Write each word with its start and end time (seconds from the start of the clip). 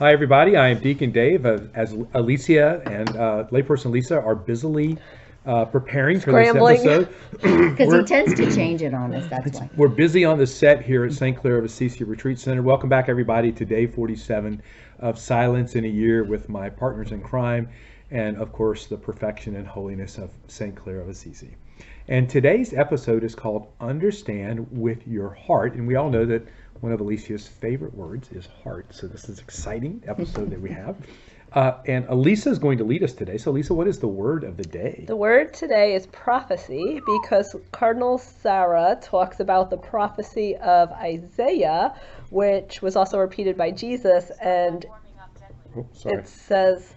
Hi, 0.00 0.12
everybody. 0.12 0.56
I 0.56 0.70
am 0.70 0.80
Deacon 0.80 1.12
Dave. 1.12 1.46
As 1.46 1.92
Alicia 2.14 2.82
and 2.84 3.10
uh, 3.10 3.44
layperson 3.52 3.92
Lisa 3.92 4.20
are 4.20 4.34
busily 4.34 4.98
uh, 5.46 5.64
preparing 5.66 6.20
Scrambling. 6.20 6.78
for 6.78 6.88
this 6.88 7.08
episode, 7.40 7.70
Because 7.76 7.92
he 7.92 8.02
tends 8.04 8.34
to 8.34 8.54
change 8.54 8.82
it 8.82 8.94
on 8.94 9.14
us, 9.14 9.28
that's 9.28 9.58
why. 9.58 9.68
we're 9.76 9.88
busy 9.88 10.24
on 10.24 10.38
the 10.38 10.46
set 10.46 10.82
here 10.82 11.04
at 11.04 11.12
St. 11.12 11.36
Clare 11.36 11.58
of 11.58 11.64
Assisi 11.64 12.04
Retreat 12.04 12.38
Center. 12.38 12.62
Welcome 12.62 12.88
back, 12.88 13.08
everybody, 13.08 13.52
to 13.52 13.64
day 13.64 13.86
47 13.86 14.62
of 15.00 15.18
Silence 15.18 15.74
in 15.74 15.84
a 15.84 15.88
Year 15.88 16.24
with 16.24 16.48
my 16.48 16.70
partners 16.70 17.12
in 17.12 17.20
crime 17.20 17.68
and, 18.10 18.36
of 18.36 18.52
course, 18.52 18.86
the 18.86 18.96
perfection 18.96 19.56
and 19.56 19.66
holiness 19.66 20.18
of 20.18 20.30
St. 20.48 20.74
Clare 20.74 21.00
of 21.00 21.08
Assisi. 21.08 21.56
And 22.08 22.28
today's 22.28 22.74
episode 22.74 23.24
is 23.24 23.34
called 23.34 23.68
Understand 23.80 24.66
with 24.70 25.06
Your 25.06 25.30
Heart. 25.30 25.74
And 25.74 25.86
we 25.86 25.96
all 25.96 26.10
know 26.10 26.24
that 26.26 26.46
one 26.80 26.92
of 26.92 27.00
Alicia's 27.00 27.48
favorite 27.48 27.94
words 27.94 28.30
is 28.30 28.46
heart. 28.62 28.94
So 28.94 29.06
this 29.06 29.28
is 29.28 29.38
exciting 29.38 30.02
episode 30.06 30.50
that 30.50 30.60
we 30.60 30.70
have. 30.70 30.96
Uh, 31.54 31.78
and 31.86 32.04
Elisa 32.08 32.50
is 32.50 32.58
going 32.58 32.78
to 32.78 32.84
lead 32.84 33.04
us 33.04 33.12
today. 33.12 33.38
So, 33.38 33.52
Elisa, 33.52 33.74
what 33.74 33.86
is 33.86 34.00
the 34.00 34.08
word 34.08 34.42
of 34.42 34.56
the 34.56 34.64
day? 34.64 35.04
The 35.06 35.14
word 35.14 35.54
today 35.54 35.94
is 35.94 36.06
prophecy 36.08 37.00
because 37.06 37.54
Cardinal 37.70 38.18
Sarah 38.18 38.98
talks 39.00 39.38
about 39.38 39.70
the 39.70 39.76
prophecy 39.76 40.56
of 40.56 40.90
Isaiah, 40.90 41.94
which 42.30 42.82
was 42.82 42.96
also 42.96 43.18
repeated 43.18 43.56
by 43.56 43.70
Jesus, 43.70 44.32
and 44.40 44.84
Oh, 45.76 45.86
it 46.04 46.28
says, 46.28 46.94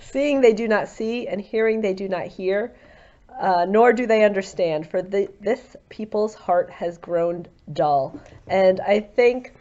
Seeing 0.00 0.40
they 0.40 0.52
do 0.52 0.68
not 0.68 0.88
see, 0.88 1.28
and 1.28 1.40
hearing 1.40 1.80
they 1.80 1.94
do 1.94 2.08
not 2.08 2.26
hear, 2.26 2.74
uh, 3.38 3.64
nor 3.68 3.92
do 3.92 4.06
they 4.06 4.24
understand, 4.24 4.90
for 4.90 5.00
the, 5.00 5.28
this 5.40 5.76
people's 5.88 6.34
heart 6.34 6.70
has 6.70 6.98
grown 6.98 7.46
dull. 7.72 8.20
And 8.46 8.80
I 8.80 9.00
think 9.00 9.54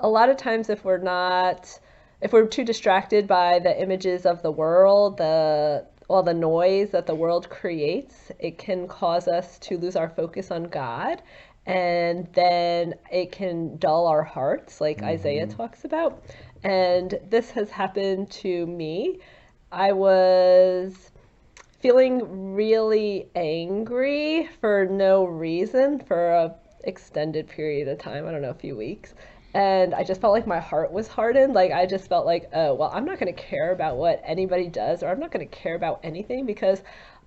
a 0.00 0.08
lot 0.08 0.30
of 0.30 0.36
times, 0.36 0.70
if 0.70 0.84
we're 0.84 0.98
not, 0.98 1.78
if 2.20 2.32
we're 2.32 2.46
too 2.46 2.64
distracted 2.64 3.26
by 3.26 3.58
the 3.58 3.80
images 3.80 4.26
of 4.26 4.42
the 4.42 4.50
world, 4.50 5.18
the 5.18 5.86
all 6.08 6.22
the 6.22 6.34
noise 6.34 6.90
that 6.90 7.06
the 7.06 7.14
world 7.14 7.50
creates, 7.50 8.30
it 8.38 8.58
can 8.58 8.86
cause 8.86 9.26
us 9.26 9.58
to 9.58 9.76
lose 9.76 9.96
our 9.96 10.08
focus 10.08 10.50
on 10.50 10.64
God. 10.64 11.20
And 11.66 12.28
then 12.32 12.94
it 13.10 13.32
can 13.32 13.76
dull 13.78 14.06
our 14.06 14.22
hearts, 14.22 14.80
like 14.80 14.98
mm-hmm. 14.98 15.08
Isaiah 15.08 15.46
talks 15.48 15.84
about. 15.84 16.22
And 16.62 17.18
this 17.28 17.50
has 17.50 17.70
happened 17.70 18.30
to 18.32 18.66
me. 18.66 19.18
I 19.72 19.90
was 19.90 21.10
feeling 21.80 22.54
really 22.54 23.28
angry 23.34 24.48
for 24.60 24.86
no 24.86 25.24
reason 25.24 25.98
for 25.98 26.30
a 26.30 26.54
extended 26.84 27.48
period 27.48 27.88
of 27.88 27.98
time 27.98 28.26
i 28.26 28.30
don't 28.30 28.42
know 28.42 28.50
a 28.50 28.54
few 28.54 28.76
weeks 28.76 29.14
and 29.56 29.94
i 29.94 30.04
just 30.04 30.20
felt 30.20 30.34
like 30.34 30.46
my 30.46 30.60
heart 30.60 30.92
was 30.92 31.08
hardened. 31.08 31.54
Like 31.54 31.72
i 31.72 31.86
just 31.86 32.08
felt 32.08 32.26
like 32.26 32.50
oh 32.52 32.74
well 32.74 32.90
i'm 32.92 33.06
not 33.06 33.18
going 33.18 33.34
to 33.34 33.40
care 33.40 33.72
about 33.72 33.96
what 33.96 34.20
anybody 34.24 34.68
does 34.68 35.02
or 35.02 35.08
i'm 35.08 35.18
not 35.18 35.32
going 35.32 35.48
to 35.48 35.56
care 35.56 35.74
about 35.74 36.00
anything 36.02 36.44
because 36.44 36.82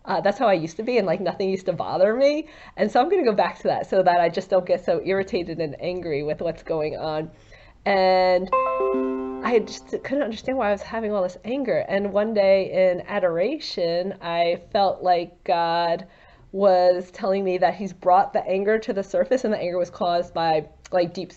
uh, 0.06 0.22
that's 0.22 0.38
how 0.38 0.48
i 0.48 0.54
used 0.54 0.78
to 0.78 0.84
be 0.84 0.98
and 0.98 1.08
like 1.08 1.20
nothing 1.20 1.50
used 1.50 1.66
to 1.66 1.74
bother 1.74 2.16
me. 2.16 2.48
And 2.78 2.92
so 2.92 3.02
i'm 3.02 3.10
going 3.10 3.24
to 3.24 3.30
go 3.30 3.36
back 3.36 3.58
to 3.58 3.64
that 3.64 3.90
so 3.90 4.04
that 4.04 4.22
i 4.22 4.30
just 4.30 4.50
don't 4.50 4.66
get 4.66 4.86
so 4.86 5.02
irritated 5.04 5.60
and 5.60 5.76
angry 5.82 6.24
with 6.24 6.40
what's 6.42 6.64
going 6.64 6.96
on. 6.98 7.32
And 7.86 8.50
I 9.44 9.60
just 9.66 9.90
couldn't 10.04 10.22
understand 10.22 10.58
why 10.58 10.70
I 10.70 10.72
was 10.72 10.82
having 10.82 11.12
all 11.12 11.24
this 11.24 11.38
anger. 11.44 11.86
And 11.88 12.14
one 12.14 12.34
day 12.34 12.90
in 12.90 13.02
adoration, 13.08 14.14
I 14.22 14.62
felt 14.72 15.02
like 15.02 15.44
God 15.44 16.06
was 16.52 17.10
telling 17.12 17.44
me 17.44 17.58
that 17.60 17.76
He's 17.76 17.94
brought 17.94 18.34
the 18.34 18.46
anger 18.46 18.78
to 18.80 18.94
the 18.94 19.04
surface, 19.04 19.46
and 19.46 19.54
the 19.54 19.58
anger 19.58 19.78
was 19.78 19.90
caused 19.90 20.34
by 20.34 20.68
like 20.92 21.14
deep 21.14 21.32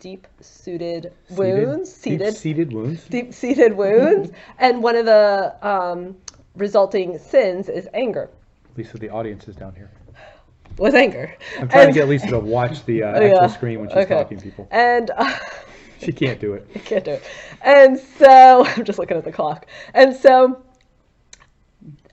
deep 0.00 0.26
suited 0.40 1.12
wounds, 1.30 1.92
seated, 1.94 2.34
Seated 2.34 2.72
wounds. 2.72 3.04
deep 3.04 3.32
seated 3.32 3.74
wounds, 3.76 4.32
and 4.58 4.82
one 4.82 4.96
of 4.96 5.04
the 5.06 5.54
um, 5.66 6.16
resulting 6.56 7.18
sins 7.18 7.68
is 7.68 7.88
anger. 7.94 8.28
Lisa, 8.76 8.98
the 8.98 9.10
audience 9.10 9.46
is 9.46 9.54
down 9.54 9.74
here. 9.74 9.90
Was 10.78 10.94
anger. 10.94 11.36
I'm 11.58 11.68
trying 11.68 11.86
And- 11.86 11.94
to 11.94 12.00
get 12.00 12.08
Lisa 12.08 12.28
to 12.28 12.38
watch 12.40 12.84
the 12.86 13.02
uh, 13.02 13.12
Oh, 13.18 13.20
yeah. 13.20 13.32
actual 13.34 13.48
screen 13.50 13.80
when 13.80 13.88
she's 13.90 13.98
Okay. 13.98 14.14
talking 14.14 14.38
to 14.38 14.44
people. 14.44 14.66
And. 14.72 15.10
Uh, 15.16 15.38
She 16.02 16.12
can't 16.12 16.40
do 16.40 16.54
it. 16.54 16.66
I 16.74 16.78
can't 16.78 17.04
do 17.04 17.10
it. 17.10 17.22
And 17.60 17.98
so 17.98 18.64
I'm 18.64 18.86
just 18.86 18.98
looking 18.98 19.18
at 19.18 19.24
the 19.26 19.30
clock. 19.32 19.66
And 19.92 20.16
so 20.16 20.62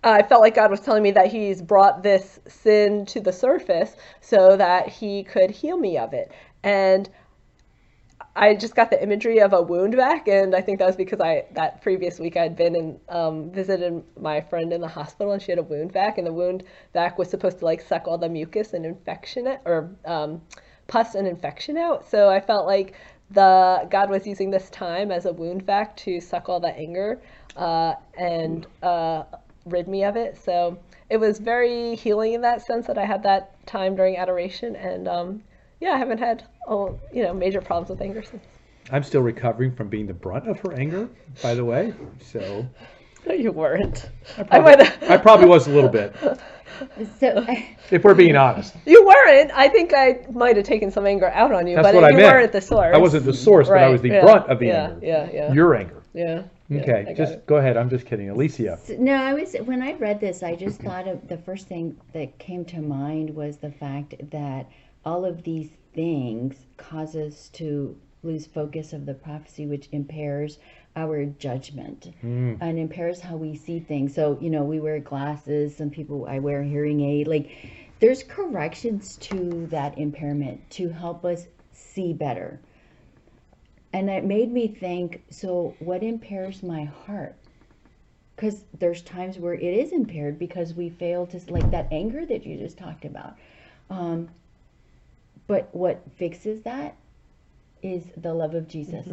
I 0.04 0.24
felt 0.24 0.42
like 0.42 0.56
God 0.56 0.70
was 0.70 0.82
telling 0.82 1.04
me 1.04 1.12
that 1.12 1.28
He's 1.28 1.62
brought 1.62 2.04
this 2.04 2.42
sin 2.50 3.06
to 3.06 3.22
the 3.22 3.32
surface 3.32 3.96
so 4.20 4.58
that 4.58 4.90
He 4.90 5.24
could 5.24 5.50
heal 5.52 5.78
me 5.78 5.98
of 5.98 6.14
it. 6.14 6.34
And 6.64 7.10
I 8.40 8.54
just 8.54 8.76
got 8.76 8.92
the 8.92 9.02
imagery 9.02 9.40
of 9.40 9.52
a 9.52 9.62
wound 9.64 9.96
vac, 9.96 10.28
and 10.28 10.56
I 10.56 10.62
think 10.62 10.78
that 10.78 10.86
was 10.86 10.96
because 10.96 11.20
I 11.20 11.46
that 11.54 11.82
previous 11.82 12.20
week 12.20 12.38
I'd 12.38 12.56
been 12.56 12.76
and 12.76 13.00
um, 13.10 13.52
visited 13.52 14.04
my 14.20 14.42
friend 14.42 14.72
in 14.72 14.80
the 14.80 14.88
hospital, 14.88 15.34
and 15.34 15.42
she 15.42 15.52
had 15.52 15.58
a 15.58 15.64
wound 15.64 15.92
vac, 15.92 16.20
and 16.20 16.28
the 16.28 16.32
wound 16.32 16.64
vac 16.94 17.18
was 17.18 17.32
supposed 17.32 17.60
to 17.60 17.66
like 17.66 17.82
suck 17.82 18.08
all 18.08 18.20
the 18.20 18.30
mucus 18.30 18.74
and 18.74 18.86
infection 18.86 19.48
it, 19.48 19.60
or 19.66 19.90
um, 20.06 20.40
pus 20.86 21.16
and 21.16 21.28
infection 21.28 21.78
out. 21.78 22.08
So 22.08 22.30
I 22.30 22.40
felt 22.40 22.68
like 22.68 22.94
the 23.32 23.88
God 23.90 24.12
was 24.12 24.28
using 24.28 24.52
this 24.52 24.70
time 24.70 25.12
as 25.12 25.26
a 25.26 25.34
wound 25.34 25.64
vac 25.64 25.98
to 25.98 26.22
suck 26.22 26.48
all 26.48 26.60
the 26.60 26.76
anger 26.78 27.20
uh, 27.56 27.96
and 28.20 28.68
uh, 28.84 29.24
rid 29.66 29.88
me 29.88 30.04
of 30.04 30.16
it. 30.16 30.38
So 30.38 30.78
it 31.10 31.18
was 31.18 31.40
very 31.40 31.96
healing 31.96 32.34
in 32.34 32.42
that 32.42 32.62
sense 32.62 32.86
that 32.86 33.00
I 33.00 33.06
had 33.06 33.24
that 33.24 33.66
time 33.66 33.96
during 33.96 34.18
adoration, 34.18 34.76
and 34.76 35.08
um, 35.08 35.44
yeah, 35.80 35.92
I 35.92 35.98
haven't 35.98 36.20
had 36.20 36.44
all 36.68 37.00
you 37.14 37.24
know 37.24 37.34
major 37.34 37.62
problems 37.62 37.90
with 37.90 38.02
anger 38.02 38.24
since. 38.24 38.44
I'm 38.92 39.04
still 39.04 39.22
recovering 39.22 39.76
from 39.76 39.90
being 39.90 40.08
the 40.08 40.14
brunt 40.14 40.48
of 40.48 40.60
her 40.62 40.74
anger, 40.74 41.10
by 41.44 41.54
the 41.56 41.66
way. 41.66 41.94
So 42.22 42.66
No, 43.26 43.34
you 43.34 43.52
weren't. 43.52 44.10
I, 44.38 44.44
probably, 44.44 44.62
might 44.62 44.86
have- 44.86 45.12
I 45.12 45.18
probably 45.18 45.48
was 45.48 45.68
a 45.68 45.72
little 45.72 45.90
bit, 45.90 46.16
So, 47.20 47.46
if 47.92 48.04
we're 48.04 48.14
being 48.14 48.36
honest. 48.38 48.76
you 48.86 49.06
weren't. 49.06 49.52
I 49.54 49.68
think 49.68 49.94
I 49.96 50.26
might 50.32 50.56
have 50.58 50.66
taken 50.66 50.90
some 50.92 51.06
anger 51.06 51.28
out 51.30 51.52
on 51.52 51.68
you, 51.68 51.76
That's 51.76 51.88
but 51.88 51.96
what 51.96 52.04
I 52.06 52.10
you 52.12 52.18
meant. 52.18 52.34
weren't 52.34 52.52
the 52.52 52.62
source. 52.62 52.94
I 52.96 52.98
wasn't 52.98 53.26
the 53.26 53.34
source, 53.34 53.68
but 53.68 53.80
I 53.80 53.90
was 53.90 54.02
the 54.02 54.10
yeah, 54.10 54.22
brunt 54.22 54.48
of 54.48 54.60
the 54.60 54.68
yeah, 54.68 54.84
anger. 54.90 55.06
Yeah, 55.06 55.30
yeah, 55.34 55.54
Your 55.54 55.76
anger. 55.76 56.04
yeah. 56.14 56.44
yeah, 56.70 56.82
Okay, 56.82 57.04
got 57.08 57.16
just 57.16 57.34
it. 57.34 57.46
go 57.48 57.58
ahead. 57.58 57.76
I'm 57.78 57.90
just 57.90 58.06
kidding. 58.06 58.30
Alicia. 58.30 58.78
no, 59.00 59.14
I 59.16 59.34
was, 59.34 59.54
when 59.66 59.82
I 59.82 59.94
read 59.94 60.20
this, 60.22 60.44
I 60.44 60.56
just 60.56 60.80
thought 60.82 61.08
of, 61.08 61.28
the 61.28 61.38
first 61.40 61.68
thing 61.68 61.98
that 62.14 62.38
came 62.38 62.64
to 62.66 62.80
mind 62.82 63.36
was 63.36 63.58
the 63.58 63.72
fact 63.72 64.14
that 64.32 64.68
all 65.08 65.24
of 65.24 65.44
these 65.44 65.70
things 65.94 66.66
cause 66.76 67.16
us 67.16 67.48
to 67.54 67.98
lose 68.24 68.46
focus 68.46 68.92
of 68.92 69.06
the 69.06 69.14
prophecy, 69.14 69.66
which 69.66 69.88
impairs 69.94 70.60
our 70.98 71.24
judgment 71.26 72.12
and 72.60 72.78
impairs 72.78 73.22
how 73.22 73.38
we 73.38 73.56
see 73.56 73.80
things. 73.80 74.14
So, 74.14 74.38
you 74.42 74.50
know, 74.50 74.66
we 74.66 74.82
wear 74.82 75.00
glasses, 75.00 75.78
some 75.78 75.90
people, 75.90 76.26
I 76.28 76.40
wear 76.40 76.60
a 76.60 76.68
hearing 76.68 77.00
aid. 77.00 77.28
Like, 77.28 77.50
there's 78.00 78.22
corrections 78.22 79.16
to 79.18 79.68
that 79.68 79.98
impairment 79.98 80.70
to 80.72 80.90
help 80.90 81.24
us 81.24 81.48
see 81.72 82.12
better. 82.12 82.60
And 83.94 84.10
it 84.10 84.26
made 84.26 84.52
me 84.52 84.68
think 84.68 85.24
so, 85.30 85.74
what 85.80 86.04
impairs 86.04 86.64
my 86.64 86.84
heart? 86.84 87.38
Because 88.36 88.66
there's 88.78 89.02
times 89.04 89.40
where 89.40 89.54
it 89.54 89.64
is 89.64 89.94
impaired 89.94 90.38
because 90.38 90.74
we 90.74 90.90
fail 90.90 91.26
to, 91.28 91.40
like 91.50 91.72
that 91.72 91.88
anger 91.92 92.26
that 92.26 92.46
you 92.46 92.58
just 92.58 92.78
talked 92.78 93.06
about. 93.06 93.36
Um, 93.90 94.28
but 95.48 95.70
what 95.74 96.02
fixes 96.18 96.62
that 96.64 96.96
is 97.82 98.04
the 98.18 98.34
love 98.34 98.54
of 98.54 98.68
Jesus. 98.68 99.08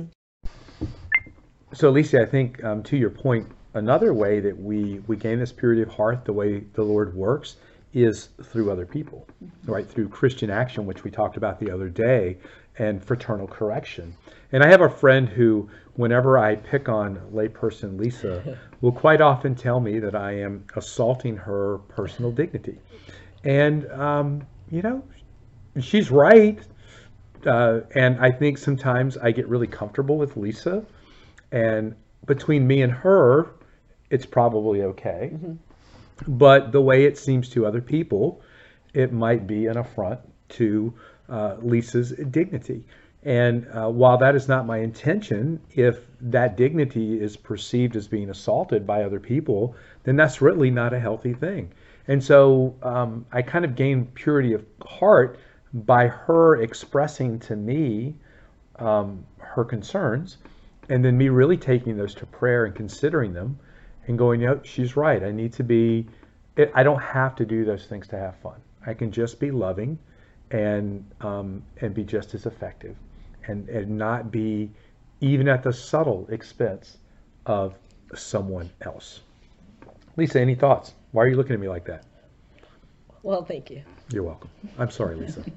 So, 1.72 1.90
Lisa, 1.90 2.22
I 2.22 2.26
think 2.26 2.62
um, 2.62 2.82
to 2.84 2.96
your 2.96 3.10
point, 3.10 3.50
another 3.74 4.14
way 4.14 4.40
that 4.40 4.56
we, 4.56 5.00
we 5.06 5.16
gain 5.16 5.38
this 5.38 5.52
purity 5.52 5.82
of 5.82 5.88
heart, 5.88 6.24
the 6.24 6.32
way 6.32 6.60
the 6.74 6.82
Lord 6.82 7.14
works, 7.14 7.56
is 7.92 8.28
through 8.42 8.70
other 8.70 8.86
people, 8.86 9.26
right? 9.66 9.88
Through 9.88 10.08
Christian 10.08 10.50
action, 10.50 10.86
which 10.86 11.04
we 11.04 11.10
talked 11.10 11.36
about 11.36 11.60
the 11.60 11.70
other 11.70 11.88
day, 11.88 12.38
and 12.78 13.02
fraternal 13.02 13.46
correction. 13.46 14.16
And 14.52 14.62
I 14.62 14.68
have 14.68 14.80
a 14.80 14.88
friend 14.88 15.28
who, 15.28 15.68
whenever 15.94 16.38
I 16.38 16.56
pick 16.56 16.88
on 16.88 17.20
layperson 17.32 17.98
Lisa, 17.98 18.58
will 18.80 18.92
quite 18.92 19.20
often 19.20 19.54
tell 19.54 19.80
me 19.80 20.00
that 20.00 20.14
I 20.14 20.32
am 20.32 20.64
assaulting 20.74 21.36
her 21.36 21.78
personal 21.88 22.32
dignity. 22.32 22.78
And, 23.44 23.90
um, 23.92 24.46
you 24.70 24.82
know, 24.82 25.04
she's 25.82 26.10
right. 26.10 26.58
Uh, 27.46 27.80
and 27.94 28.18
I 28.20 28.30
think 28.30 28.58
sometimes 28.58 29.16
I 29.16 29.30
get 29.30 29.48
really 29.48 29.66
comfortable 29.66 30.16
with 30.16 30.36
Lisa. 30.36 30.84
And 31.52 31.94
between 32.26 32.66
me 32.66 32.82
and 32.82 32.92
her, 32.92 33.50
it's 34.10 34.26
probably 34.26 34.82
okay. 34.82 35.36
But 36.26 36.72
the 36.72 36.80
way 36.80 37.04
it 37.04 37.18
seems 37.18 37.48
to 37.50 37.66
other 37.66 37.80
people, 37.80 38.40
it 38.92 39.12
might 39.12 39.46
be 39.46 39.66
an 39.66 39.76
affront 39.76 40.20
to 40.50 40.94
uh, 41.28 41.56
Lisa's 41.60 42.12
dignity. 42.30 42.84
And 43.24 43.66
uh, 43.72 43.88
while 43.88 44.18
that 44.18 44.34
is 44.34 44.48
not 44.48 44.66
my 44.66 44.78
intention, 44.78 45.60
if 45.70 45.98
that 46.20 46.56
dignity 46.56 47.20
is 47.20 47.36
perceived 47.36 47.96
as 47.96 48.06
being 48.06 48.28
assaulted 48.30 48.86
by 48.86 49.02
other 49.02 49.18
people, 49.18 49.74
then 50.04 50.16
that's 50.16 50.42
really 50.42 50.70
not 50.70 50.92
a 50.92 51.00
healthy 51.00 51.32
thing. 51.32 51.72
And 52.06 52.22
so 52.22 52.76
um, 52.82 53.24
I 53.32 53.40
kind 53.40 53.64
of 53.64 53.74
gained 53.74 54.14
purity 54.14 54.52
of 54.52 54.64
heart 54.86 55.38
by 55.74 56.06
her 56.06 56.62
expressing 56.62 57.38
to 57.40 57.56
me 57.56 58.14
um, 58.78 59.24
her 59.38 59.64
concerns 59.64 60.38
and 60.88 61.04
then 61.04 61.16
me 61.16 61.28
really 61.28 61.56
taking 61.56 61.96
those 61.96 62.14
to 62.14 62.26
prayer 62.26 62.66
and 62.66 62.74
considering 62.74 63.32
them 63.32 63.58
and 64.06 64.18
going, 64.18 64.40
you 64.40 64.46
know, 64.46 64.60
she's 64.62 64.96
right. 64.96 65.22
I 65.22 65.32
need 65.32 65.52
to 65.54 65.64
be, 65.64 66.06
I 66.74 66.82
don't 66.82 67.00
have 67.00 67.34
to 67.36 67.44
do 67.44 67.64
those 67.64 67.86
things 67.86 68.06
to 68.08 68.18
have 68.18 68.36
fun. 68.36 68.60
I 68.86 68.94
can 68.94 69.10
just 69.10 69.40
be 69.40 69.50
loving 69.50 69.98
and, 70.50 71.04
um, 71.20 71.62
and 71.80 71.94
be 71.94 72.04
just 72.04 72.34
as 72.34 72.46
effective 72.46 72.96
and, 73.46 73.68
and 73.68 73.96
not 73.96 74.30
be 74.30 74.70
even 75.20 75.48
at 75.48 75.62
the 75.62 75.72
subtle 75.72 76.26
expense 76.30 76.98
of 77.46 77.74
someone 78.14 78.70
else. 78.82 79.20
Lisa, 80.16 80.40
any 80.40 80.54
thoughts? 80.54 80.94
Why 81.12 81.24
are 81.24 81.28
you 81.28 81.36
looking 81.36 81.54
at 81.54 81.60
me 81.60 81.68
like 81.68 81.86
that? 81.86 82.04
Well, 83.24 83.44
thank 83.44 83.70
you. 83.70 83.84
You're 84.10 84.24
welcome. 84.24 84.50
I'm 84.78 84.90
sorry, 84.92 85.16
Lisa. 85.16 85.44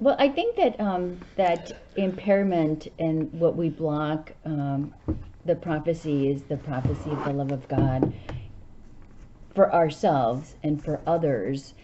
Well, 0.00 0.16
I 0.18 0.28
think 0.30 0.56
that 0.56 0.80
um, 0.80 1.20
that 1.36 1.72
impairment 1.96 2.88
and 2.98 3.32
what 3.32 3.56
we 3.56 3.70
block 3.70 4.32
um, 4.44 4.94
the 5.44 5.56
prophecy 5.56 6.30
is 6.30 6.44
the 6.44 6.56
prophecy 6.58 7.10
of 7.12 7.24
the 7.24 7.32
love 7.32 7.52
of 7.52 7.68
God 7.68 8.14
for 9.54 9.72
ourselves 9.74 10.56
and 10.62 10.84
for 10.84 11.02
others, 11.06 11.74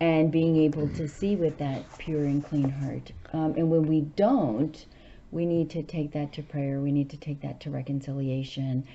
and 0.00 0.32
being 0.32 0.56
able 0.56 0.88
to 0.90 1.08
see 1.08 1.36
with 1.36 1.58
that 1.58 1.98
pure 1.98 2.26
and 2.26 2.44
clean 2.44 2.70
heart. 2.70 3.12
Um, 3.32 3.54
and 3.56 3.70
when 3.70 3.86
we 3.86 4.02
don't, 4.02 4.86
we 5.32 5.46
need 5.46 5.70
to 5.70 5.82
take 5.82 6.12
that 6.12 6.32
to 6.34 6.42
prayer. 6.42 6.80
We 6.80 6.92
need 6.92 7.10
to 7.10 7.18
take 7.18 7.42
that 7.42 7.60
to 7.62 7.70
reconciliation, 7.70 8.86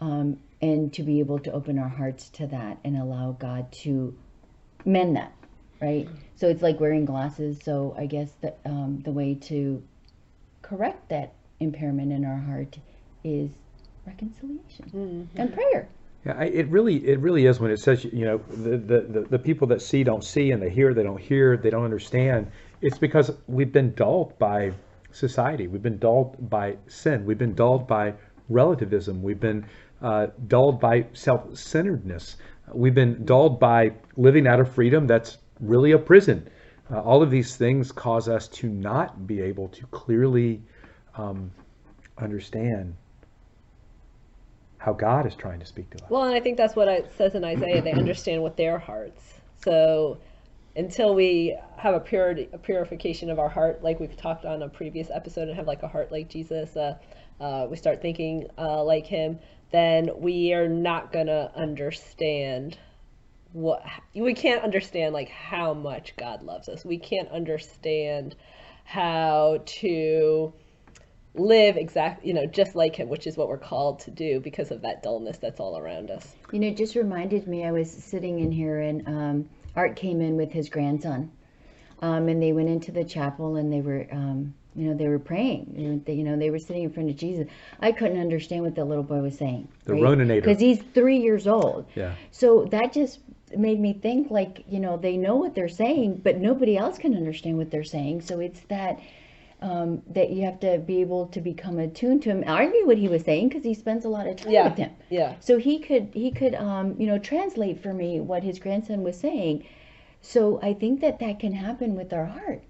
um, 0.00 0.38
and 0.60 0.92
to 0.94 1.02
be 1.02 1.20
able 1.20 1.38
to 1.40 1.52
open 1.52 1.78
our 1.78 1.88
hearts 1.88 2.28
to 2.30 2.46
that 2.48 2.78
and 2.84 2.96
allow 2.96 3.32
God 3.32 3.70
to 3.72 4.14
mend 4.84 5.16
that 5.16 5.32
right? 5.80 6.08
So 6.36 6.48
it's 6.48 6.62
like 6.62 6.80
wearing 6.80 7.04
glasses. 7.04 7.58
So 7.62 7.94
I 7.98 8.06
guess 8.06 8.30
the 8.40 8.54
um, 8.64 9.00
the 9.04 9.12
way 9.12 9.34
to 9.34 9.82
correct 10.62 11.08
that 11.10 11.34
impairment 11.60 12.12
in 12.12 12.24
our 12.24 12.38
heart 12.38 12.78
is 13.22 13.50
reconciliation 14.06 15.28
and 15.36 15.52
prayer. 15.52 15.88
Yeah, 16.24 16.36
I, 16.38 16.44
it 16.44 16.68
really, 16.68 17.06
it 17.06 17.18
really 17.20 17.44
is 17.44 17.60
when 17.60 17.70
it 17.70 17.80
says, 17.80 18.04
you 18.04 18.24
know, 18.24 18.38
the, 18.48 18.78
the, 18.78 19.00
the, 19.02 19.20
the 19.30 19.38
people 19.38 19.66
that 19.68 19.82
see 19.82 20.02
don't 20.04 20.24
see 20.24 20.52
and 20.52 20.62
they 20.62 20.70
hear, 20.70 20.94
they 20.94 21.02
don't 21.02 21.20
hear, 21.20 21.58
they 21.58 21.68
don't 21.68 21.84
understand. 21.84 22.50
It's 22.80 22.96
because 22.96 23.30
we've 23.46 23.72
been 23.72 23.92
dulled 23.92 24.38
by 24.38 24.72
society. 25.12 25.68
We've 25.68 25.82
been 25.82 25.98
dulled 25.98 26.48
by 26.48 26.78
sin. 26.86 27.26
We've 27.26 27.36
been 27.36 27.54
dulled 27.54 27.86
by 27.86 28.14
relativism. 28.48 29.22
We've 29.22 29.40
been 29.40 29.66
uh, 30.04 30.26
dulled 30.48 30.78
by 30.80 31.06
self-centeredness. 31.14 32.36
We've 32.72 32.94
been 32.94 33.24
dulled 33.24 33.58
by 33.58 33.92
living 34.16 34.46
out 34.46 34.60
of 34.60 34.70
freedom 34.70 35.06
that's 35.06 35.38
really 35.60 35.92
a 35.92 35.98
prison. 35.98 36.46
Uh, 36.90 37.00
all 37.00 37.22
of 37.22 37.30
these 37.30 37.56
things 37.56 37.90
cause 37.90 38.28
us 38.28 38.46
to 38.48 38.68
not 38.68 39.26
be 39.26 39.40
able 39.40 39.68
to 39.68 39.86
clearly 39.86 40.60
um, 41.16 41.50
understand 42.18 42.94
how 44.76 44.92
God 44.92 45.24
is 45.24 45.34
trying 45.34 45.60
to 45.60 45.66
speak 45.66 45.88
to 45.90 46.04
us. 46.04 46.10
Well, 46.10 46.24
and 46.24 46.34
I 46.34 46.40
think 46.40 46.58
that's 46.58 46.76
what 46.76 46.88
it 46.88 47.10
says 47.16 47.34
in 47.34 47.42
Isaiah. 47.42 47.80
They 47.80 47.92
understand 47.92 48.42
with 48.42 48.56
their 48.56 48.78
hearts. 48.78 49.40
So 49.64 50.18
until 50.76 51.14
we 51.14 51.56
have 51.78 51.94
a 51.94 52.00
purity, 52.00 52.50
a 52.52 52.58
purification 52.58 53.30
of 53.30 53.38
our 53.38 53.48
heart, 53.48 53.82
like 53.82 53.98
we've 54.00 54.16
talked 54.18 54.44
on 54.44 54.62
a 54.62 54.68
previous 54.68 55.10
episode, 55.10 55.48
and 55.48 55.56
have 55.56 55.66
like 55.66 55.82
a 55.82 55.88
heart 55.88 56.12
like 56.12 56.28
Jesus, 56.28 56.76
uh, 56.76 56.98
uh, 57.40 57.66
we 57.70 57.76
start 57.76 58.02
thinking 58.02 58.46
uh, 58.58 58.84
like 58.84 59.06
Him, 59.06 59.38
then 59.74 60.10
we 60.18 60.52
are 60.52 60.68
not 60.68 61.12
gonna 61.12 61.50
understand 61.54 62.78
what 63.52 63.82
we 64.14 64.34
can't 64.34 64.62
understand 64.62 65.12
like 65.12 65.28
how 65.28 65.74
much 65.74 66.16
God 66.16 66.42
loves 66.42 66.68
us. 66.68 66.84
We 66.84 66.98
can't 66.98 67.28
understand 67.30 68.36
how 68.84 69.62
to 69.64 70.52
live 71.34 71.76
exactly, 71.76 72.28
you 72.28 72.34
know, 72.34 72.46
just 72.46 72.74
like 72.74 72.96
him, 72.96 73.08
which 73.08 73.26
is 73.26 73.36
what 73.36 73.48
we're 73.48 73.58
called 73.58 74.00
to 74.00 74.10
do 74.10 74.40
because 74.40 74.70
of 74.70 74.82
that 74.82 75.02
dullness 75.02 75.38
that's 75.38 75.60
all 75.60 75.78
around 75.78 76.10
us. 76.10 76.34
You 76.52 76.60
know, 76.60 76.70
just 76.70 76.94
reminded 76.94 77.46
me. 77.46 77.64
I 77.64 77.72
was 77.72 77.90
sitting 77.90 78.40
in 78.40 78.52
here, 78.52 78.80
and 78.80 79.08
um, 79.08 79.48
Art 79.74 79.96
came 79.96 80.20
in 80.20 80.36
with 80.36 80.52
his 80.52 80.68
grandson, 80.68 81.32
um, 82.00 82.28
and 82.28 82.42
they 82.42 82.52
went 82.52 82.68
into 82.68 82.92
the 82.92 83.04
chapel, 83.04 83.56
and 83.56 83.72
they 83.72 83.80
were. 83.80 84.06
Um, 84.10 84.54
you 84.74 84.88
know, 84.88 84.94
they 84.94 85.08
were 85.08 85.18
praying. 85.18 86.02
They, 86.04 86.14
you 86.14 86.24
know, 86.24 86.36
they 86.36 86.50
were 86.50 86.58
sitting 86.58 86.82
in 86.82 86.92
front 86.92 87.10
of 87.10 87.16
Jesus. 87.16 87.46
I 87.80 87.92
couldn't 87.92 88.20
understand 88.20 88.62
what 88.62 88.74
the 88.74 88.84
little 88.84 89.04
boy 89.04 89.20
was 89.20 89.36
saying. 89.38 89.68
The 89.84 89.92
Roninator. 89.92 90.36
Because 90.42 90.60
he's 90.60 90.80
three 90.94 91.18
years 91.18 91.46
old. 91.46 91.86
Yeah. 91.94 92.14
So 92.30 92.64
that 92.70 92.92
just 92.92 93.20
made 93.56 93.78
me 93.78 93.92
think 93.92 94.30
like, 94.30 94.64
you 94.68 94.80
know, 94.80 94.96
they 94.96 95.16
know 95.16 95.36
what 95.36 95.54
they're 95.54 95.68
saying, 95.68 96.20
but 96.24 96.38
nobody 96.38 96.76
else 96.76 96.98
can 96.98 97.14
understand 97.14 97.56
what 97.56 97.70
they're 97.70 97.84
saying. 97.84 98.22
So 98.22 98.40
it's 98.40 98.60
that 98.68 98.98
um, 99.60 100.02
that 100.10 100.30
you 100.30 100.44
have 100.44 100.60
to 100.60 100.78
be 100.78 101.00
able 101.00 101.26
to 101.28 101.40
become 101.40 101.78
attuned 101.78 102.22
to 102.24 102.30
him. 102.30 102.44
I 102.46 102.66
knew 102.66 102.86
what 102.86 102.98
he 102.98 103.08
was 103.08 103.22
saying 103.22 103.48
because 103.48 103.64
he 103.64 103.72
spends 103.72 104.04
a 104.04 104.08
lot 104.08 104.26
of 104.26 104.36
time 104.36 104.52
Yeah. 104.52 104.68
with 104.68 104.76
him. 104.76 104.90
Yeah. 105.08 105.36
So 105.40 105.56
he 105.56 105.78
could 105.78 106.10
he 106.12 106.32
could 106.32 106.54
um, 106.54 106.96
you 106.98 107.06
know 107.06 107.18
translate 107.18 107.82
for 107.82 107.94
me 107.94 108.20
what 108.20 108.42
his 108.42 108.58
grandson 108.58 109.02
was 109.02 109.18
saying. 109.18 109.64
So 110.20 110.58
I 110.62 110.74
think 110.74 111.00
that 111.00 111.18
that 111.20 111.38
can 111.38 111.52
happen 111.52 111.94
with 111.94 112.12
our 112.12 112.26
heart, 112.26 112.62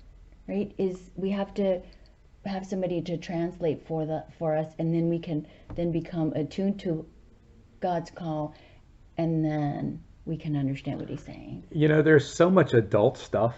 right? 0.48 0.72
Is 0.78 1.10
we 1.16 1.30
have 1.30 1.54
to 1.54 1.80
have 2.46 2.66
somebody 2.66 3.00
to 3.02 3.16
translate 3.16 3.86
for 3.86 4.06
the 4.06 4.24
for 4.38 4.56
us, 4.56 4.72
and 4.78 4.94
then 4.94 5.08
we 5.08 5.18
can 5.18 5.46
then 5.74 5.92
become 5.92 6.32
attuned 6.34 6.80
to 6.80 7.06
God's 7.80 8.10
call, 8.10 8.54
and 9.16 9.44
then 9.44 10.02
we 10.24 10.36
can 10.36 10.56
understand 10.56 11.00
what 11.00 11.08
He's 11.08 11.22
saying. 11.22 11.64
You 11.70 11.88
know, 11.88 12.02
there's 12.02 12.26
so 12.26 12.50
much 12.50 12.74
adult 12.74 13.18
stuff 13.18 13.54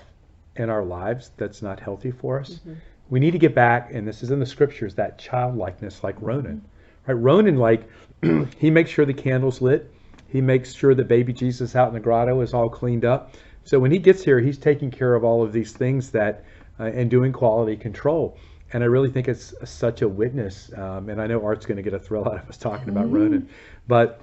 in 0.56 0.70
our 0.70 0.84
lives 0.84 1.30
that's 1.36 1.62
not 1.62 1.80
healthy 1.80 2.10
for 2.10 2.40
us. 2.40 2.50
Mm-hmm. 2.50 2.74
We 3.08 3.20
need 3.20 3.32
to 3.32 3.38
get 3.38 3.54
back, 3.54 3.92
and 3.92 4.06
this 4.06 4.22
is 4.22 4.30
in 4.30 4.40
the 4.40 4.46
scriptures, 4.46 4.94
that 4.96 5.18
childlikeness 5.18 6.02
like 6.02 6.16
Ronan. 6.20 6.64
Right? 7.06 7.14
Ronan, 7.14 7.56
like, 7.56 7.88
he 8.58 8.70
makes 8.70 8.90
sure 8.90 9.04
the 9.04 9.14
candle's 9.14 9.60
lit. 9.60 9.92
He 10.28 10.40
makes 10.40 10.74
sure 10.74 10.94
that 10.94 11.06
baby 11.06 11.32
Jesus 11.32 11.76
out 11.76 11.88
in 11.88 11.94
the 11.94 12.00
grotto 12.00 12.40
is 12.40 12.52
all 12.52 12.68
cleaned 12.68 13.04
up. 13.04 13.34
So 13.62 13.78
when 13.78 13.92
he 13.92 13.98
gets 13.98 14.24
here, 14.24 14.40
he's 14.40 14.58
taking 14.58 14.90
care 14.90 15.14
of 15.14 15.24
all 15.24 15.42
of 15.42 15.52
these 15.52 15.72
things 15.72 16.10
that, 16.10 16.44
uh, 16.78 16.84
and 16.84 17.10
doing 17.10 17.32
quality 17.32 17.76
control. 17.76 18.38
And 18.72 18.82
I 18.82 18.86
really 18.86 19.10
think 19.10 19.28
it's 19.28 19.54
such 19.64 20.02
a 20.02 20.08
witness. 20.08 20.70
Um, 20.76 21.08
and 21.08 21.20
I 21.20 21.26
know 21.26 21.44
Art's 21.44 21.66
going 21.66 21.76
to 21.76 21.82
get 21.82 21.94
a 21.94 21.98
thrill 21.98 22.26
out 22.28 22.42
of 22.42 22.48
us 22.48 22.56
talking 22.56 22.88
about 22.88 23.10
Ronan, 23.10 23.48
but 23.86 24.20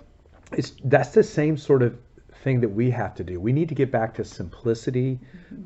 it's 0.51 0.73
that's 0.83 1.09
the 1.09 1.23
same 1.23 1.57
sort 1.57 1.81
of 1.81 1.97
thing 2.43 2.59
that 2.59 2.69
we 2.69 2.89
have 2.91 3.15
to 3.15 3.23
do. 3.23 3.39
We 3.39 3.53
need 3.53 3.69
to 3.69 3.75
get 3.75 3.91
back 3.91 4.13
to 4.15 4.25
simplicity. 4.25 5.19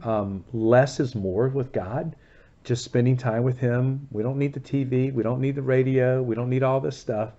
Um, 0.04 0.46
less 0.54 1.00
is 1.00 1.16
more 1.16 1.48
with 1.50 1.72
God. 1.72 2.16
Just 2.64 2.84
spending 2.84 3.18
time 3.18 3.44
with 3.44 3.58
Him. 3.58 4.08
We 4.12 4.24
don't 4.24 4.38
need 4.38 4.54
the 4.54 4.60
TV. 4.60 5.12
We 5.12 5.24
don't 5.24 5.42
need 5.42 5.56
the 5.56 5.62
radio. 5.62 6.22
We 6.22 6.36
don't 6.36 6.50
need 6.50 6.64
all 6.64 6.80
this 6.80 6.98
stuff. 6.98 7.34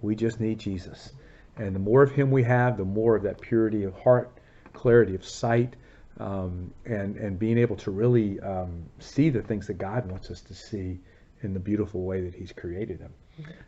We 0.00 0.16
just 0.16 0.40
need 0.40 0.58
Jesus. 0.58 1.12
And 1.56 1.74
the 1.74 1.80
more 1.80 2.02
of 2.02 2.10
Him 2.10 2.30
we 2.30 2.42
have, 2.42 2.76
the 2.76 2.84
more 2.84 3.14
of 3.14 3.22
that 3.22 3.40
purity 3.40 3.84
of 3.84 3.94
heart, 3.94 4.32
clarity 4.72 5.14
of 5.14 5.24
sight, 5.24 5.76
um, 6.20 6.72
and 6.84 7.16
and 7.16 7.38
being 7.38 7.58
able 7.58 7.76
to 7.76 7.90
really 7.90 8.38
um, 8.40 8.84
see 8.98 9.30
the 9.30 9.42
things 9.42 9.66
that 9.66 9.78
God 9.78 10.08
wants 10.10 10.30
us 10.30 10.40
to 10.42 10.54
see 10.54 11.00
in 11.42 11.54
the 11.54 11.60
beautiful 11.60 12.02
way 12.02 12.20
that 12.20 12.34
He's 12.34 12.52
created 12.52 12.98
them. 12.98 13.12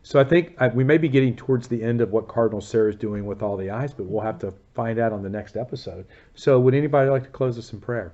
So 0.03 0.21
I 0.21 0.25
think 0.25 0.55
uh, 0.59 0.69
we 0.75 0.85
may 0.85 0.99
be 0.99 1.09
getting 1.09 1.35
towards 1.35 1.67
the 1.67 1.83
end 1.83 2.03
of 2.03 2.11
what 2.11 2.29
Cardinal 2.29 2.61
Sarah 2.61 2.91
is 2.91 2.97
doing 2.97 3.25
with 3.25 3.43
all 3.43 3.57
the 3.57 3.71
eyes, 3.71 3.95
but 3.95 4.05
we'll 4.05 4.23
have 4.23 4.39
to 4.41 4.53
find 4.75 4.99
out 4.99 5.13
on 5.13 5.23
the 5.23 5.31
next 5.31 5.57
episode. 5.57 6.07
So 6.35 6.61
would 6.61 6.75
anybody 6.75 7.09
like 7.09 7.25
to 7.25 7.31
close 7.31 7.59
us 7.59 7.73
in 7.73 7.81
prayer? 7.81 8.13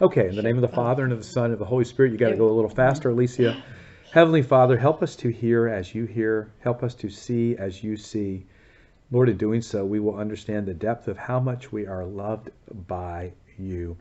Okay, 0.00 0.28
in 0.28 0.36
the 0.36 0.42
name 0.42 0.56
of 0.56 0.62
the 0.62 0.68
Father 0.68 1.02
and 1.02 1.12
of 1.12 1.18
the 1.18 1.24
Son 1.24 1.46
and 1.46 1.54
of 1.54 1.58
the 1.58 1.64
Holy 1.64 1.84
Spirit, 1.84 2.12
you 2.12 2.18
got 2.18 2.30
to 2.30 2.36
go 2.36 2.48
a 2.48 2.52
little 2.52 2.70
faster, 2.70 3.10
Alicia. 3.10 3.62
Heavenly 4.12 4.42
Father, 4.42 4.76
help 4.76 5.02
us 5.02 5.16
to 5.16 5.28
hear 5.28 5.68
as 5.68 5.94
you 5.94 6.04
hear, 6.04 6.52
help 6.60 6.82
us 6.82 6.94
to 6.94 7.10
see 7.10 7.56
as 7.56 7.82
you 7.82 7.96
see. 7.96 8.46
Lord, 9.10 9.30
in 9.30 9.38
doing 9.38 9.62
so, 9.62 9.86
we 9.86 10.00
will 10.00 10.16
understand 10.16 10.66
the 10.66 10.74
depth 10.74 11.08
of 11.08 11.16
how 11.16 11.40
much 11.40 11.72
we 11.72 11.86
are 11.86 12.04
loved 12.04 12.50
by 12.86 13.32
you. 13.56 13.96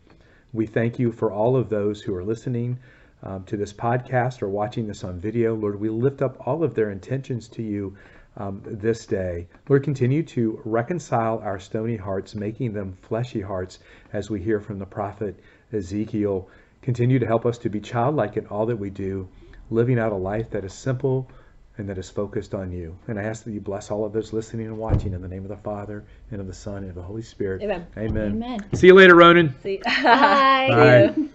We 0.51 0.65
thank 0.65 0.99
you 0.99 1.13
for 1.13 1.31
all 1.31 1.55
of 1.55 1.69
those 1.69 2.01
who 2.01 2.13
are 2.13 2.25
listening 2.25 2.77
um, 3.23 3.45
to 3.45 3.55
this 3.55 3.71
podcast 3.71 4.41
or 4.41 4.49
watching 4.49 4.85
this 4.85 5.05
on 5.05 5.17
video. 5.17 5.55
Lord, 5.55 5.79
we 5.79 5.87
lift 5.87 6.21
up 6.21 6.45
all 6.45 6.61
of 6.61 6.75
their 6.75 6.91
intentions 6.91 7.47
to 7.49 7.63
you 7.63 7.95
um, 8.35 8.61
this 8.65 9.05
day. 9.05 9.47
Lord, 9.69 9.83
continue 9.83 10.23
to 10.23 10.61
reconcile 10.65 11.39
our 11.39 11.57
stony 11.57 11.95
hearts, 11.95 12.35
making 12.35 12.73
them 12.73 12.97
fleshy 13.01 13.39
hearts, 13.39 13.79
as 14.11 14.29
we 14.29 14.41
hear 14.41 14.59
from 14.59 14.77
the 14.77 14.85
prophet 14.85 15.39
Ezekiel. 15.71 16.49
Continue 16.81 17.17
to 17.17 17.25
help 17.25 17.45
us 17.45 17.57
to 17.59 17.69
be 17.69 17.79
childlike 17.79 18.35
in 18.35 18.45
all 18.47 18.65
that 18.65 18.75
we 18.75 18.89
do, 18.89 19.29
living 19.69 19.99
out 19.99 20.11
a 20.11 20.17
life 20.17 20.49
that 20.49 20.65
is 20.65 20.73
simple 20.73 21.29
and 21.77 21.87
that 21.89 21.97
is 21.97 22.09
focused 22.09 22.53
on 22.53 22.71
you. 22.71 22.97
And 23.07 23.19
I 23.19 23.23
ask 23.23 23.43
that 23.43 23.51
you 23.51 23.61
bless 23.61 23.91
all 23.91 24.05
of 24.05 24.13
those 24.13 24.33
listening 24.33 24.67
and 24.67 24.77
watching 24.77 25.13
in 25.13 25.21
the 25.21 25.27
name 25.27 25.43
of 25.43 25.49
the 25.49 25.57
Father 25.57 26.05
and 26.31 26.41
of 26.41 26.47
the 26.47 26.53
Son 26.53 26.77
and 26.77 26.89
of 26.89 26.95
the 26.95 27.01
Holy 27.01 27.21
Spirit. 27.21 27.61
Amen. 27.61 27.87
Amen. 27.97 28.31
Amen. 28.31 28.73
See 28.73 28.87
you 28.87 28.93
later, 28.93 29.15
Ronan. 29.15 29.55
See. 29.61 29.77
Bye. 29.77 30.67
Bye. 30.69 31.13
See 31.15 31.21
you. 31.21 31.29